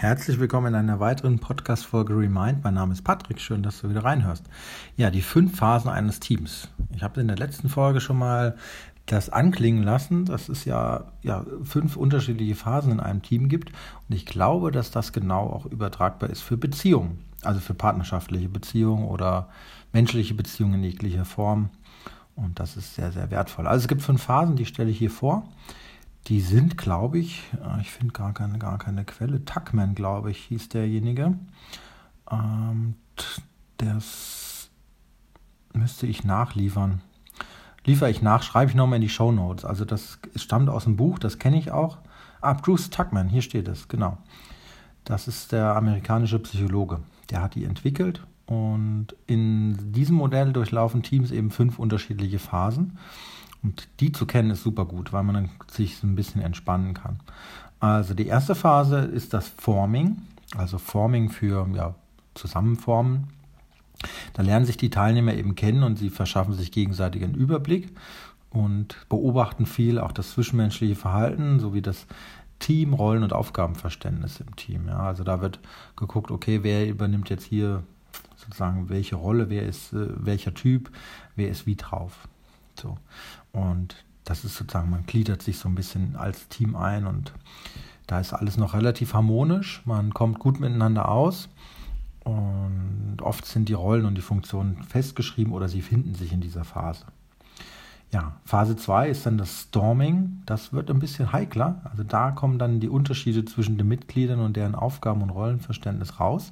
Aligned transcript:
Herzlich 0.00 0.40
willkommen 0.40 0.68
in 0.68 0.76
einer 0.76 0.98
weiteren 0.98 1.40
Podcast-Folge 1.40 2.16
Remind. 2.16 2.64
Mein 2.64 2.72
Name 2.72 2.94
ist 2.94 3.02
Patrick. 3.02 3.38
Schön, 3.38 3.62
dass 3.62 3.82
du 3.82 3.90
wieder 3.90 4.02
reinhörst. 4.02 4.46
Ja, 4.96 5.10
die 5.10 5.20
fünf 5.20 5.58
Phasen 5.58 5.90
eines 5.90 6.20
Teams. 6.20 6.70
Ich 6.96 7.02
habe 7.02 7.20
in 7.20 7.28
der 7.28 7.36
letzten 7.36 7.68
Folge 7.68 8.00
schon 8.00 8.16
mal 8.16 8.56
das 9.04 9.28
anklingen 9.28 9.82
lassen, 9.82 10.24
dass 10.24 10.48
es 10.48 10.64
ja, 10.64 11.04
ja 11.20 11.44
fünf 11.64 11.96
unterschiedliche 11.96 12.54
Phasen 12.54 12.92
in 12.92 13.00
einem 13.00 13.20
Team 13.20 13.50
gibt. 13.50 13.72
Und 14.08 14.16
ich 14.16 14.24
glaube, 14.24 14.72
dass 14.72 14.90
das 14.90 15.12
genau 15.12 15.42
auch 15.50 15.66
übertragbar 15.66 16.30
ist 16.30 16.40
für 16.40 16.56
Beziehungen. 16.56 17.22
Also 17.42 17.60
für 17.60 17.74
partnerschaftliche 17.74 18.48
Beziehungen 18.48 19.06
oder 19.06 19.50
menschliche 19.92 20.32
Beziehungen 20.32 20.76
in 20.76 20.84
jeglicher 20.84 21.26
Form. 21.26 21.68
Und 22.36 22.58
das 22.58 22.78
ist 22.78 22.94
sehr, 22.94 23.12
sehr 23.12 23.30
wertvoll. 23.30 23.66
Also 23.66 23.82
es 23.82 23.88
gibt 23.88 24.00
fünf 24.00 24.22
Phasen, 24.22 24.56
die 24.56 24.64
stelle 24.64 24.88
ich 24.88 24.96
hier 24.96 25.10
vor. 25.10 25.46
Die 26.26 26.40
sind, 26.40 26.78
glaube 26.78 27.18
ich, 27.18 27.42
äh, 27.64 27.80
ich 27.80 27.90
finde 27.90 28.12
gar 28.12 28.32
keine, 28.32 28.58
gar 28.58 28.78
keine 28.78 29.04
Quelle. 29.04 29.44
Tuckman, 29.44 29.94
glaube 29.94 30.30
ich, 30.30 30.38
hieß 30.44 30.68
derjenige. 30.68 31.38
Ähm, 32.30 32.94
das 33.78 34.70
müsste 35.72 36.06
ich 36.06 36.24
nachliefern. 36.24 37.00
Liefere 37.84 38.10
ich 38.10 38.22
nach, 38.22 38.42
schreibe 38.42 38.70
ich 38.70 38.76
nochmal 38.76 38.96
in 38.96 39.02
die 39.02 39.08
Show 39.08 39.32
Notes. 39.32 39.64
Also 39.64 39.84
das 39.84 40.18
stammt 40.36 40.68
aus 40.68 40.84
dem 40.84 40.96
Buch, 40.96 41.18
das 41.18 41.38
kenne 41.38 41.58
ich 41.58 41.70
auch. 41.70 41.98
Ah, 42.40 42.52
Bruce 42.54 42.90
Tuckman, 42.90 43.28
hier 43.28 43.42
steht 43.42 43.68
es, 43.68 43.88
genau. 43.88 44.18
Das 45.04 45.28
ist 45.28 45.52
der 45.52 45.76
amerikanische 45.76 46.38
Psychologe. 46.38 47.00
Der 47.30 47.42
hat 47.42 47.54
die 47.54 47.64
entwickelt 47.64 48.26
und 48.46 49.08
in 49.26 49.92
diesem 49.92 50.16
Modell 50.16 50.52
durchlaufen 50.52 51.02
Teams 51.02 51.30
eben 51.30 51.50
fünf 51.50 51.78
unterschiedliche 51.78 52.38
Phasen. 52.38 52.98
Und 53.62 53.88
die 54.00 54.12
zu 54.12 54.26
kennen 54.26 54.50
ist 54.50 54.62
super 54.62 54.84
gut, 54.84 55.12
weil 55.12 55.22
man 55.22 55.34
dann 55.34 55.50
sich 55.70 55.98
so 55.98 56.06
ein 56.06 56.14
bisschen 56.14 56.40
entspannen 56.40 56.94
kann. 56.94 57.20
Also 57.78 58.14
die 58.14 58.26
erste 58.26 58.54
Phase 58.54 58.98
ist 58.98 59.32
das 59.34 59.48
Forming, 59.48 60.22
also 60.56 60.78
Forming 60.78 61.30
für 61.30 61.66
ja, 61.74 61.94
Zusammenformen. 62.34 63.28
Da 64.32 64.42
lernen 64.42 64.64
sich 64.64 64.76
die 64.76 64.90
Teilnehmer 64.90 65.34
eben 65.34 65.54
kennen 65.54 65.82
und 65.82 65.98
sie 65.98 66.10
verschaffen 66.10 66.54
sich 66.54 66.72
gegenseitig 66.72 67.22
einen 67.22 67.34
Überblick 67.34 67.92
und 68.50 68.96
beobachten 69.08 69.66
viel 69.66 69.98
auch 69.98 70.12
das 70.12 70.32
zwischenmenschliche 70.32 70.96
Verhalten 70.96 71.60
sowie 71.60 71.82
das 71.82 72.06
Team, 72.58 72.92
Rollen- 72.92 73.22
und 73.22 73.32
Aufgabenverständnis 73.32 74.40
im 74.40 74.56
Team. 74.56 74.88
Ja, 74.88 75.00
also 75.00 75.24
da 75.24 75.40
wird 75.40 75.60
geguckt, 75.96 76.30
okay, 76.30 76.60
wer 76.62 76.88
übernimmt 76.88 77.30
jetzt 77.30 77.44
hier 77.44 77.82
sozusagen 78.36 78.88
welche 78.88 79.16
Rolle, 79.16 79.50
wer 79.50 79.62
ist 79.62 79.92
äh, 79.92 80.08
welcher 80.16 80.54
Typ, 80.54 80.90
wer 81.36 81.48
ist 81.48 81.66
wie 81.66 81.76
drauf. 81.76 82.28
So. 82.80 82.96
Und 83.52 84.04
das 84.24 84.44
ist 84.44 84.56
sozusagen, 84.56 84.90
man 84.90 85.06
gliedert 85.06 85.42
sich 85.42 85.58
so 85.58 85.68
ein 85.68 85.74
bisschen 85.74 86.16
als 86.16 86.48
Team 86.48 86.76
ein 86.76 87.06
und 87.06 87.32
da 88.06 88.20
ist 88.20 88.32
alles 88.32 88.56
noch 88.56 88.74
relativ 88.74 89.14
harmonisch. 89.14 89.82
Man 89.84 90.12
kommt 90.14 90.38
gut 90.38 90.60
miteinander 90.60 91.08
aus 91.08 91.48
und 92.24 93.18
oft 93.22 93.46
sind 93.46 93.68
die 93.68 93.74
Rollen 93.74 94.04
und 94.04 94.16
die 94.16 94.22
Funktionen 94.22 94.82
festgeschrieben 94.82 95.52
oder 95.52 95.68
sie 95.68 95.82
finden 95.82 96.14
sich 96.14 96.32
in 96.32 96.40
dieser 96.40 96.64
Phase. 96.64 97.04
Ja, 98.12 98.36
Phase 98.44 98.76
2 98.76 99.08
ist 99.08 99.26
dann 99.26 99.38
das 99.38 99.62
Storming. 99.62 100.42
Das 100.44 100.72
wird 100.72 100.90
ein 100.90 100.98
bisschen 100.98 101.32
heikler. 101.32 101.80
Also 101.84 102.02
da 102.02 102.32
kommen 102.32 102.58
dann 102.58 102.80
die 102.80 102.88
Unterschiede 102.88 103.44
zwischen 103.44 103.78
den 103.78 103.86
Mitgliedern 103.86 104.40
und 104.40 104.56
deren 104.56 104.74
Aufgaben 104.74 105.22
und 105.22 105.30
Rollenverständnis 105.30 106.18
raus. 106.18 106.50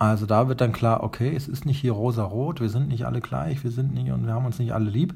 Also 0.00 0.24
da 0.24 0.48
wird 0.48 0.62
dann 0.62 0.72
klar, 0.72 1.02
okay, 1.02 1.36
es 1.36 1.46
ist 1.46 1.66
nicht 1.66 1.78
hier 1.78 1.92
rosa-rot, 1.92 2.62
wir 2.62 2.70
sind 2.70 2.88
nicht 2.88 3.04
alle 3.04 3.20
gleich, 3.20 3.62
wir 3.62 3.70
sind 3.70 3.92
nicht 3.92 4.10
und 4.10 4.24
wir 4.24 4.32
haben 4.32 4.46
uns 4.46 4.58
nicht 4.58 4.72
alle 4.72 4.88
lieb, 4.88 5.12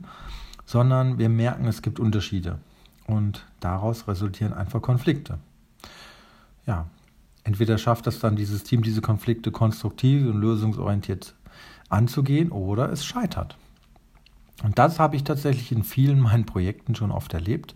sondern 0.66 1.16
wir 1.16 1.30
merken, 1.30 1.64
es 1.64 1.80
gibt 1.80 1.98
Unterschiede. 1.98 2.58
Und 3.06 3.46
daraus 3.60 4.06
resultieren 4.06 4.52
einfach 4.52 4.82
Konflikte. 4.82 5.38
Ja, 6.66 6.84
entweder 7.44 7.78
schafft 7.78 8.06
es 8.06 8.18
dann 8.18 8.36
dieses 8.36 8.62
Team, 8.62 8.82
diese 8.82 9.00
Konflikte 9.00 9.50
konstruktiv 9.50 10.26
und 10.26 10.38
lösungsorientiert 10.38 11.34
anzugehen, 11.88 12.50
oder 12.50 12.92
es 12.92 13.06
scheitert. 13.06 13.56
Und 14.64 14.78
das 14.78 15.00
habe 15.00 15.16
ich 15.16 15.24
tatsächlich 15.24 15.72
in 15.72 15.82
vielen 15.82 16.20
meinen 16.20 16.44
Projekten 16.44 16.94
schon 16.94 17.10
oft 17.10 17.32
erlebt. 17.32 17.74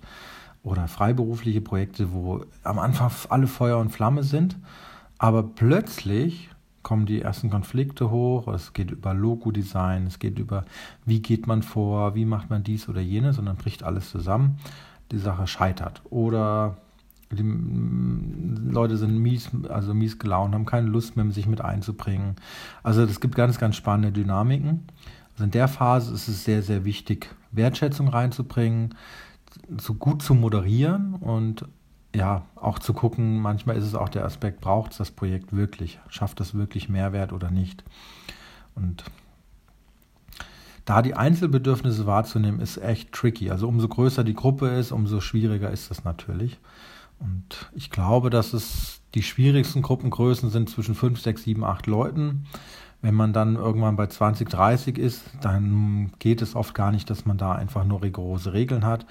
Oder 0.62 0.88
freiberufliche 0.88 1.62
Projekte, 1.62 2.12
wo 2.12 2.44
am 2.64 2.78
Anfang 2.78 3.10
alle 3.30 3.46
Feuer 3.46 3.78
und 3.78 3.92
Flamme 3.92 4.24
sind, 4.24 4.58
aber 5.16 5.42
plötzlich 5.42 6.50
kommen 6.88 7.04
die 7.04 7.20
ersten 7.20 7.50
Konflikte 7.50 8.08
hoch. 8.08 8.48
Es 8.48 8.72
geht 8.72 8.90
über 8.90 9.12
Logo-Design, 9.12 10.06
es 10.06 10.18
geht 10.18 10.38
über, 10.38 10.64
wie 11.04 11.20
geht 11.20 11.46
man 11.46 11.62
vor, 11.62 12.14
wie 12.14 12.24
macht 12.24 12.48
man 12.48 12.64
dies 12.64 12.88
oder 12.88 13.02
jenes 13.02 13.38
und 13.38 13.44
dann 13.44 13.56
bricht 13.56 13.82
alles 13.82 14.08
zusammen. 14.08 14.58
Die 15.12 15.18
Sache 15.18 15.46
scheitert. 15.46 16.00
Oder 16.08 16.78
die 17.30 17.44
Leute 18.72 18.96
sind 18.96 19.18
mies, 19.18 19.50
also 19.68 19.92
mies 19.92 20.18
gelaunt, 20.18 20.54
haben 20.54 20.64
keine 20.64 20.88
Lust 20.88 21.14
mehr, 21.14 21.30
sich 21.30 21.46
mit 21.46 21.60
einzubringen. 21.60 22.36
Also 22.82 23.02
es 23.02 23.20
gibt 23.20 23.34
ganz, 23.34 23.58
ganz 23.58 23.76
spannende 23.76 24.10
Dynamiken. 24.10 24.86
Also 25.32 25.44
in 25.44 25.50
der 25.50 25.68
Phase 25.68 26.14
ist 26.14 26.26
es 26.26 26.44
sehr, 26.44 26.62
sehr 26.62 26.86
wichtig, 26.86 27.28
Wertschätzung 27.52 28.08
reinzubringen, 28.08 28.94
so 29.78 29.92
gut 29.92 30.22
zu 30.22 30.34
moderieren 30.34 31.16
und 31.16 31.66
ja, 32.14 32.46
auch 32.56 32.78
zu 32.78 32.94
gucken, 32.94 33.40
manchmal 33.40 33.76
ist 33.76 33.84
es 33.84 33.94
auch 33.94 34.08
der 34.08 34.24
Aspekt, 34.24 34.60
braucht 34.60 34.92
es 34.92 34.98
das 34.98 35.10
Projekt 35.10 35.54
wirklich? 35.54 35.98
Schafft 36.08 36.40
es 36.40 36.54
wirklich 36.54 36.88
Mehrwert 36.88 37.32
oder 37.32 37.50
nicht? 37.50 37.84
Und 38.74 39.04
da 40.84 41.02
die 41.02 41.14
Einzelbedürfnisse 41.14 42.06
wahrzunehmen, 42.06 42.60
ist 42.60 42.78
echt 42.78 43.12
tricky. 43.12 43.50
Also 43.50 43.68
umso 43.68 43.88
größer 43.88 44.24
die 44.24 44.34
Gruppe 44.34 44.68
ist, 44.68 44.90
umso 44.90 45.20
schwieriger 45.20 45.70
ist 45.70 45.90
das 45.90 46.04
natürlich. 46.04 46.58
Und 47.18 47.70
ich 47.74 47.90
glaube, 47.90 48.30
dass 48.30 48.54
es 48.54 49.02
die 49.14 49.22
schwierigsten 49.22 49.82
Gruppengrößen 49.82 50.48
sind 50.50 50.70
zwischen 50.70 50.94
5, 50.94 51.20
6, 51.20 51.42
7, 51.42 51.64
8 51.64 51.86
Leuten. 51.86 52.46
Wenn 53.02 53.14
man 53.14 53.32
dann 53.32 53.56
irgendwann 53.56 53.96
bei 53.96 54.06
20, 54.06 54.48
30 54.48 54.98
ist, 54.98 55.24
dann 55.42 56.12
geht 56.18 56.40
es 56.40 56.54
oft 56.56 56.74
gar 56.74 56.90
nicht, 56.90 57.10
dass 57.10 57.26
man 57.26 57.36
da 57.36 57.52
einfach 57.52 57.84
nur 57.84 58.02
rigorose 58.02 58.54
Regeln 58.54 58.84
hat. 58.84 59.04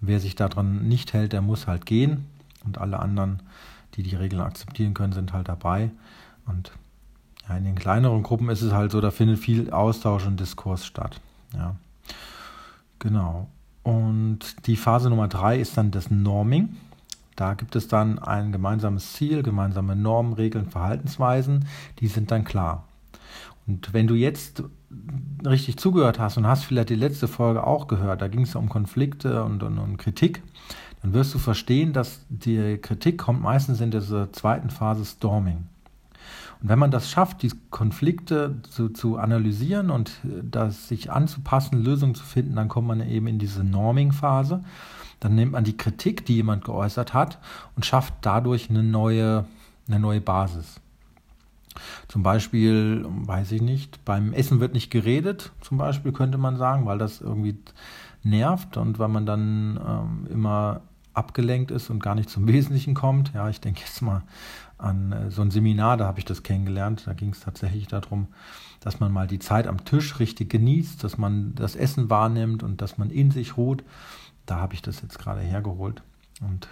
wer 0.00 0.20
sich 0.20 0.36
daran 0.36 0.86
nicht 0.88 1.12
hält, 1.12 1.32
der 1.32 1.42
muss 1.42 1.66
halt 1.66 1.84
gehen 1.84 2.24
und 2.64 2.78
alle 2.78 2.98
anderen, 2.98 3.42
die 3.94 4.02
die 4.02 4.16
Regeln 4.16 4.42
akzeptieren 4.42 4.94
können, 4.94 5.12
sind 5.12 5.32
halt 5.32 5.48
dabei. 5.48 5.90
Und 6.46 6.72
ja, 7.48 7.56
in 7.56 7.64
den 7.64 7.74
kleineren 7.74 8.22
Gruppen 8.22 8.50
ist 8.50 8.62
es 8.62 8.72
halt 8.72 8.92
so, 8.92 9.00
da 9.00 9.10
findet 9.10 9.38
viel 9.38 9.70
Austausch 9.70 10.26
und 10.26 10.38
Diskurs 10.38 10.86
statt. 10.86 11.20
Ja, 11.54 11.76
genau. 12.98 13.48
Und 13.82 14.66
die 14.66 14.76
Phase 14.76 15.08
Nummer 15.08 15.28
drei 15.28 15.58
ist 15.58 15.76
dann 15.76 15.90
das 15.90 16.10
Norming. 16.10 16.76
Da 17.36 17.54
gibt 17.54 17.76
es 17.76 17.88
dann 17.88 18.18
ein 18.18 18.50
gemeinsames 18.50 19.12
Ziel, 19.12 19.42
gemeinsame 19.42 19.94
Normen, 19.94 20.32
Regeln, 20.32 20.68
Verhaltensweisen, 20.68 21.66
die 22.00 22.08
sind 22.08 22.30
dann 22.32 22.44
klar. 22.44 22.84
Und 23.66 23.92
wenn 23.92 24.06
du 24.06 24.14
jetzt 24.14 24.64
richtig 25.46 25.76
zugehört 25.76 26.18
hast 26.18 26.36
und 26.36 26.46
hast 26.46 26.64
vielleicht 26.64 26.88
die 26.88 26.96
letzte 26.96 27.28
Folge 27.28 27.64
auch 27.64 27.86
gehört, 27.86 28.22
da 28.22 28.28
ging 28.28 28.42
es 28.42 28.56
um 28.56 28.68
Konflikte 28.68 29.44
und, 29.44 29.62
und, 29.62 29.78
und 29.78 29.98
Kritik, 29.98 30.42
dann 31.02 31.12
wirst 31.12 31.34
du 31.34 31.38
verstehen, 31.38 31.92
dass 31.92 32.24
die 32.28 32.78
Kritik 32.78 33.18
kommt 33.18 33.42
meistens 33.42 33.80
in 33.80 33.90
dieser 33.90 34.32
zweiten 34.32 34.70
Phase 34.70 35.04
Storming. 35.04 35.64
Und 36.60 36.68
wenn 36.68 36.78
man 36.78 36.90
das 36.90 37.08
schafft, 37.08 37.42
die 37.42 37.52
Konflikte 37.70 38.56
zu, 38.68 38.88
zu 38.88 39.16
analysieren 39.16 39.90
und 39.90 40.10
äh, 40.24 40.42
das 40.42 40.88
sich 40.88 41.10
anzupassen, 41.10 41.82
Lösungen 41.82 42.14
zu 42.14 42.24
finden, 42.24 42.56
dann 42.56 42.68
kommt 42.68 42.88
man 42.88 43.00
eben 43.00 43.28
in 43.28 43.38
diese 43.38 43.62
Norming-Phase. 43.62 44.64
Dann 45.20 45.34
nimmt 45.34 45.52
man 45.52 45.64
die 45.64 45.76
Kritik, 45.76 46.26
die 46.26 46.36
jemand 46.36 46.64
geäußert 46.64 47.14
hat, 47.14 47.38
und 47.76 47.86
schafft 47.86 48.14
dadurch 48.22 48.70
eine 48.70 48.82
neue, 48.82 49.44
eine 49.86 50.00
neue 50.00 50.20
Basis. 50.20 50.80
Zum 52.08 52.22
Beispiel, 52.22 53.04
weiß 53.06 53.52
ich 53.52 53.62
nicht, 53.62 54.04
beim 54.04 54.32
Essen 54.32 54.60
wird 54.60 54.74
nicht 54.74 54.90
geredet, 54.90 55.52
zum 55.60 55.78
Beispiel 55.78 56.12
könnte 56.12 56.38
man 56.38 56.56
sagen, 56.56 56.86
weil 56.86 56.98
das 56.98 57.20
irgendwie 57.20 57.56
nervt 58.22 58.76
und 58.76 58.98
weil 58.98 59.08
man 59.08 59.26
dann 59.26 59.80
ähm, 59.86 60.26
immer 60.30 60.82
abgelenkt 61.14 61.70
ist 61.70 61.90
und 61.90 62.02
gar 62.02 62.14
nicht 62.14 62.30
zum 62.30 62.46
Wesentlichen 62.46 62.94
kommt. 62.94 63.32
Ja, 63.34 63.48
ich 63.48 63.60
denke 63.60 63.80
jetzt 63.80 64.02
mal 64.02 64.22
an 64.78 65.12
äh, 65.12 65.30
so 65.30 65.42
ein 65.42 65.50
Seminar, 65.50 65.96
da 65.96 66.06
habe 66.06 66.18
ich 66.18 66.24
das 66.24 66.42
kennengelernt. 66.42 67.02
Da 67.06 67.12
ging 67.12 67.30
es 67.30 67.40
tatsächlich 67.40 67.88
darum, 67.88 68.28
dass 68.80 69.00
man 69.00 69.12
mal 69.12 69.26
die 69.26 69.40
Zeit 69.40 69.66
am 69.66 69.84
Tisch 69.84 70.20
richtig 70.20 70.50
genießt, 70.50 71.02
dass 71.02 71.18
man 71.18 71.54
das 71.54 71.76
Essen 71.76 72.08
wahrnimmt 72.08 72.62
und 72.62 72.80
dass 72.80 72.98
man 72.98 73.10
in 73.10 73.30
sich 73.30 73.56
ruht. 73.56 73.82
Da 74.46 74.56
habe 74.56 74.74
ich 74.74 74.82
das 74.82 75.02
jetzt 75.02 75.18
gerade 75.18 75.40
hergeholt. 75.40 76.02
Und 76.40 76.68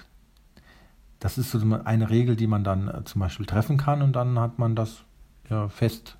das 1.20 1.38
ist 1.38 1.50
so 1.50 1.58
eine 1.84 2.10
Regel, 2.10 2.36
die 2.36 2.46
man 2.46 2.64
dann 2.64 2.88
äh, 2.88 3.04
zum 3.04 3.20
Beispiel 3.20 3.46
treffen 3.46 3.76
kann 3.76 4.02
und 4.02 4.14
dann 4.14 4.38
hat 4.38 4.58
man 4.58 4.74
das 4.74 5.04
ja, 5.48 5.68
fest 5.68 6.16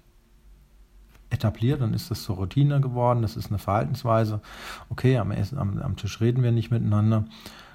etabliert, 1.31 1.81
dann 1.81 1.93
ist 1.93 2.10
das 2.10 2.22
zur 2.22 2.37
Routine 2.37 2.81
geworden, 2.81 3.22
das 3.22 3.37
ist 3.37 3.48
eine 3.48 3.58
Verhaltensweise. 3.58 4.40
Okay, 4.88 5.19
am, 5.19 5.31
Essen, 5.31 5.58
am, 5.58 5.78
am 5.81 5.96
Tisch 5.96 6.20
reden 6.20 6.43
wir 6.43 6.52
nicht 6.52 6.70
miteinander. 6.70 7.25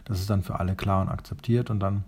Das 0.06 0.20
ist 0.20 0.30
dann 0.30 0.42
für 0.42 0.60
alle 0.60 0.76
klar 0.76 1.02
und 1.02 1.10
akzeptiert 1.10 1.70
und 1.70 1.80
dann 1.80 2.04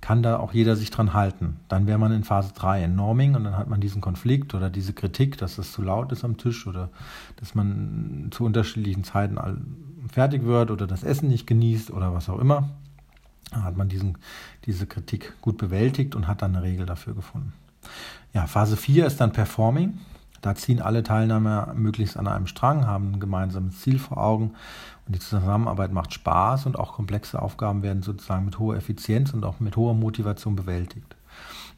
kann 0.00 0.22
da 0.22 0.38
auch 0.38 0.52
jeder 0.52 0.76
sich 0.76 0.90
dran 0.90 1.14
halten. 1.14 1.58
Dann 1.68 1.86
wäre 1.86 1.98
man 1.98 2.12
in 2.12 2.22
Phase 2.22 2.52
3 2.54 2.84
in 2.84 2.96
Norming 2.96 3.34
und 3.34 3.44
dann 3.44 3.56
hat 3.56 3.68
man 3.68 3.80
diesen 3.80 4.00
Konflikt 4.00 4.54
oder 4.54 4.70
diese 4.70 4.92
Kritik, 4.92 5.36
dass 5.38 5.58
es 5.58 5.72
zu 5.72 5.82
laut 5.82 6.12
ist 6.12 6.24
am 6.24 6.36
Tisch 6.36 6.66
oder 6.66 6.90
dass 7.36 7.54
man 7.54 8.28
zu 8.30 8.44
unterschiedlichen 8.44 9.04
Zeiten 9.04 9.38
fertig 10.12 10.44
wird 10.44 10.70
oder 10.70 10.86
das 10.86 11.02
Essen 11.02 11.28
nicht 11.28 11.46
genießt 11.46 11.90
oder 11.90 12.14
was 12.14 12.28
auch 12.28 12.38
immer. 12.38 12.70
Hat 13.52 13.76
man 13.76 13.88
diesen, 13.88 14.18
diese 14.64 14.86
Kritik 14.86 15.34
gut 15.40 15.56
bewältigt 15.56 16.14
und 16.14 16.26
hat 16.26 16.42
dann 16.42 16.56
eine 16.56 16.64
Regel 16.64 16.86
dafür 16.86 17.14
gefunden. 17.14 17.52
Ja, 18.32 18.46
Phase 18.46 18.76
4 18.76 19.06
ist 19.06 19.20
dann 19.20 19.32
Performing. 19.32 19.98
Da 20.42 20.54
ziehen 20.54 20.82
alle 20.82 21.02
Teilnehmer 21.02 21.72
möglichst 21.74 22.16
an 22.16 22.28
einem 22.28 22.46
Strang, 22.46 22.86
haben 22.86 23.12
ein 23.12 23.20
gemeinsames 23.20 23.80
Ziel 23.80 23.98
vor 23.98 24.18
Augen 24.18 24.52
und 25.06 25.14
die 25.14 25.20
Zusammenarbeit 25.20 25.92
macht 25.92 26.12
Spaß 26.12 26.66
und 26.66 26.78
auch 26.78 26.92
komplexe 26.92 27.40
Aufgaben 27.40 27.82
werden 27.82 28.02
sozusagen 28.02 28.44
mit 28.44 28.58
hoher 28.58 28.76
Effizienz 28.76 29.32
und 29.32 29.44
auch 29.44 29.60
mit 29.60 29.76
hoher 29.76 29.94
Motivation 29.94 30.54
bewältigt. 30.54 31.16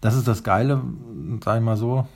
Das 0.01 0.15
ist 0.15 0.29
das 0.29 0.45
Geile, 0.45 0.83
sage 1.43 1.59
ich 1.59 1.65
mal 1.65 1.77
so, 1.77 2.07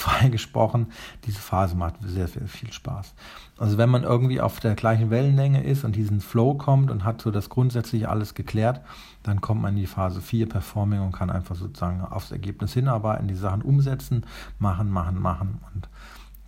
freigesprochen. 0.00 0.86
Diese 1.24 1.40
Phase 1.40 1.76
macht 1.76 1.96
sehr, 2.02 2.28
sehr 2.28 2.46
viel 2.46 2.72
Spaß. 2.72 3.14
Also 3.58 3.78
wenn 3.78 3.90
man 3.90 4.02
irgendwie 4.04 4.40
auf 4.40 4.60
der 4.60 4.74
gleichen 4.74 5.10
Wellenlänge 5.10 5.62
ist 5.62 5.84
und 5.84 5.94
diesen 5.94 6.20
Flow 6.20 6.54
kommt 6.54 6.90
und 6.90 7.04
hat 7.04 7.20
so 7.20 7.30
das 7.30 7.50
grundsätzlich 7.50 8.08
alles 8.08 8.34
geklärt, 8.34 8.80
dann 9.22 9.40
kommt 9.40 9.62
man 9.62 9.74
in 9.74 9.80
die 9.80 9.86
Phase 9.86 10.20
4 10.20 10.48
Performing 10.48 11.00
und 11.00 11.12
kann 11.12 11.30
einfach 11.30 11.56
sozusagen 11.56 12.00
aufs 12.00 12.32
Ergebnis 12.32 12.72
hinarbeiten, 12.72 13.28
die 13.28 13.34
Sachen 13.34 13.62
umsetzen, 13.62 14.24
machen, 14.58 14.90
machen, 14.90 15.20
machen 15.20 15.60
und 15.74 15.88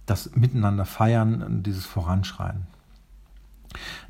das 0.07 0.35
miteinander 0.35 0.85
feiern 0.85 1.43
und 1.43 1.63
dieses 1.63 1.87
Voranschreien. 1.87 2.67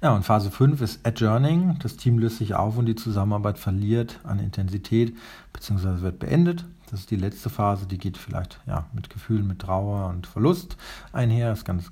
Ja, 0.03 0.14
und 0.14 0.25
Phase 0.25 0.50
5 0.50 0.81
ist 0.81 1.06
Adjourning. 1.06 1.79
Das 1.81 1.97
Team 1.97 2.19
löst 2.19 2.38
sich 2.38 2.55
auf 2.55 2.76
und 2.76 2.87
die 2.87 2.97
Zusammenarbeit 2.97 3.59
verliert 3.59 4.19
an 4.25 4.38
Intensität 4.38 5.17
bzw. 5.53 6.00
wird 6.03 6.19
beendet. 6.19 6.64
Das 6.91 7.00
ist 7.00 7.11
die 7.11 7.17
letzte 7.17 7.49
Phase, 7.49 7.87
die 7.87 7.99
geht 7.99 8.19
vielleicht 8.19 8.61
ja, 8.67 8.87
mit 8.93 9.09
Gefühlen, 9.09 9.47
mit 9.47 9.61
Trauer 9.61 10.09
und 10.09 10.26
Verlust 10.26 10.76
einher. 11.12 11.50
Das 11.50 11.61
ist 11.61 11.64
ganz 11.64 11.88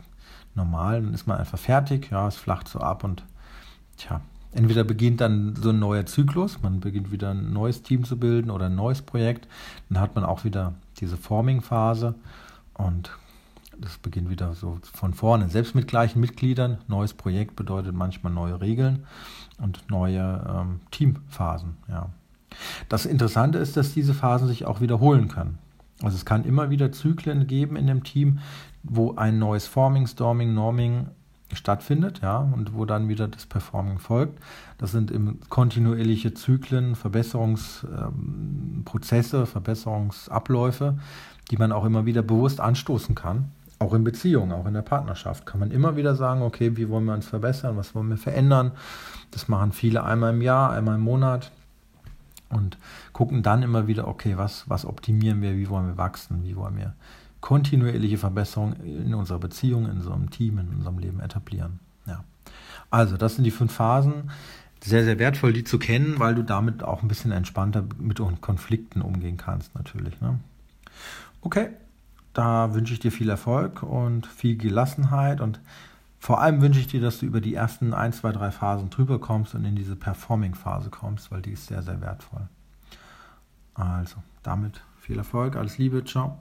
normal. 0.54 1.02
Dann 1.02 1.14
ist 1.14 1.26
man 1.26 1.38
einfach 1.38 1.58
fertig, 1.58 2.10
ja, 2.10 2.28
es 2.28 2.36
flacht 2.36 2.68
so 2.68 2.80
ab 2.80 3.04
und 3.04 3.24
tja, 3.96 4.20
entweder 4.52 4.84
beginnt 4.84 5.20
dann 5.20 5.54
so 5.56 5.70
ein 5.70 5.78
neuer 5.78 6.06
Zyklus, 6.06 6.60
man 6.62 6.80
beginnt 6.80 7.12
wieder 7.12 7.30
ein 7.30 7.52
neues 7.52 7.82
Team 7.82 8.04
zu 8.04 8.18
bilden 8.18 8.50
oder 8.50 8.66
ein 8.66 8.74
neues 8.74 9.02
Projekt. 9.02 9.48
Dann 9.88 10.00
hat 10.00 10.14
man 10.14 10.24
auch 10.24 10.44
wieder 10.44 10.74
diese 10.98 11.16
Forming-Phase 11.16 12.14
und 12.74 13.10
das 13.80 13.98
beginnt 13.98 14.30
wieder 14.30 14.54
so 14.54 14.78
von 14.92 15.14
vorne. 15.14 15.48
Selbst 15.48 15.74
mit 15.74 15.88
gleichen 15.88 16.20
Mitgliedern, 16.20 16.78
neues 16.88 17.14
Projekt 17.14 17.56
bedeutet 17.56 17.94
manchmal 17.94 18.32
neue 18.32 18.60
Regeln 18.60 19.06
und 19.58 19.90
neue 19.90 20.44
ähm, 20.48 20.80
Teamphasen. 20.90 21.76
Ja. 21.88 22.10
Das 22.88 23.06
Interessante 23.06 23.58
ist, 23.58 23.76
dass 23.76 23.92
diese 23.92 24.14
Phasen 24.14 24.48
sich 24.48 24.64
auch 24.64 24.80
wiederholen 24.80 25.28
können. 25.28 25.58
Also 26.02 26.16
es 26.16 26.24
kann 26.24 26.44
immer 26.44 26.70
wieder 26.70 26.92
Zyklen 26.92 27.46
geben 27.46 27.76
in 27.76 27.86
dem 27.86 28.04
Team, 28.04 28.38
wo 28.82 29.16
ein 29.16 29.38
neues 29.38 29.66
Forming, 29.66 30.06
Storming, 30.06 30.54
Norming 30.54 31.08
stattfindet, 31.52 32.20
ja, 32.22 32.38
und 32.38 32.74
wo 32.74 32.84
dann 32.84 33.08
wieder 33.08 33.26
das 33.28 33.44
Performing 33.44 33.98
folgt. 33.98 34.38
Das 34.78 34.92
sind 34.92 35.12
kontinuierliche 35.50 36.32
Zyklen, 36.32 36.94
Verbesserungsprozesse, 36.94 39.38
ähm, 39.38 39.46
Verbesserungsabläufe, 39.46 40.98
die 41.50 41.56
man 41.56 41.72
auch 41.72 41.84
immer 41.84 42.06
wieder 42.06 42.22
bewusst 42.22 42.60
anstoßen 42.60 43.16
kann 43.16 43.50
auch 43.80 43.94
in 43.94 44.04
Beziehungen, 44.04 44.52
auch 44.52 44.66
in 44.66 44.74
der 44.74 44.82
Partnerschaft 44.82 45.46
kann 45.46 45.58
man 45.58 45.70
immer 45.70 45.96
wieder 45.96 46.14
sagen, 46.14 46.42
okay, 46.42 46.76
wie 46.76 46.88
wollen 46.88 47.06
wir 47.06 47.14
uns 47.14 47.26
verbessern, 47.26 47.76
was 47.76 47.94
wollen 47.94 48.10
wir 48.10 48.18
verändern. 48.18 48.72
Das 49.30 49.48
machen 49.48 49.72
viele 49.72 50.04
einmal 50.04 50.34
im 50.34 50.42
Jahr, 50.42 50.70
einmal 50.70 50.96
im 50.96 51.00
Monat 51.00 51.50
und 52.50 52.78
gucken 53.12 53.42
dann 53.42 53.62
immer 53.62 53.86
wieder, 53.86 54.06
okay, 54.06 54.36
was, 54.36 54.68
was 54.68 54.84
optimieren 54.84 55.40
wir, 55.40 55.56
wie 55.56 55.68
wollen 55.70 55.86
wir 55.86 55.96
wachsen, 55.96 56.44
wie 56.44 56.56
wollen 56.56 56.76
wir 56.76 56.94
kontinuierliche 57.40 58.18
Verbesserungen 58.18 58.80
in 58.84 59.14
unserer 59.14 59.38
Beziehung, 59.38 59.86
in 59.86 59.92
unserem 59.92 60.28
Team, 60.28 60.58
in 60.58 60.68
unserem 60.68 60.98
Leben 60.98 61.20
etablieren. 61.20 61.80
Ja. 62.06 62.22
Also, 62.90 63.16
das 63.16 63.36
sind 63.36 63.44
die 63.44 63.50
fünf 63.50 63.72
Phasen. 63.72 64.30
Sehr, 64.82 65.04
sehr 65.04 65.18
wertvoll, 65.18 65.54
die 65.54 65.64
zu 65.64 65.78
kennen, 65.78 66.18
weil 66.18 66.34
du 66.34 66.42
damit 66.42 66.82
auch 66.82 67.02
ein 67.02 67.08
bisschen 67.08 67.32
entspannter 67.32 67.84
mit 67.98 68.20
Konflikten 68.42 69.00
umgehen 69.00 69.38
kannst, 69.38 69.74
natürlich. 69.74 70.20
Ne? 70.20 70.38
Okay, 71.42 71.70
da 72.32 72.74
wünsche 72.74 72.92
ich 72.92 73.00
dir 73.00 73.12
viel 73.12 73.28
Erfolg 73.28 73.82
und 73.82 74.26
viel 74.26 74.56
Gelassenheit 74.56 75.40
und 75.40 75.60
vor 76.18 76.40
allem 76.42 76.60
wünsche 76.60 76.80
ich 76.80 76.86
dir, 76.86 77.00
dass 77.00 77.18
du 77.18 77.26
über 77.26 77.40
die 77.40 77.54
ersten 77.54 77.94
1, 77.94 78.18
2, 78.18 78.32
3 78.32 78.50
Phasen 78.50 78.90
drüber 78.90 79.18
kommst 79.18 79.54
und 79.54 79.64
in 79.64 79.74
diese 79.74 79.96
Performing-Phase 79.96 80.90
kommst, 80.90 81.30
weil 81.30 81.40
die 81.40 81.52
ist 81.52 81.66
sehr, 81.66 81.82
sehr 81.82 82.00
wertvoll. 82.02 82.46
Also, 83.74 84.16
damit 84.42 84.82
viel 85.00 85.16
Erfolg, 85.16 85.56
alles 85.56 85.78
Liebe, 85.78 86.04
ciao. 86.04 86.38